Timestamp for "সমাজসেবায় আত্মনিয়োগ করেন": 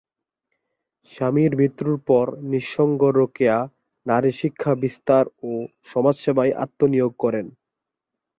5.87-7.45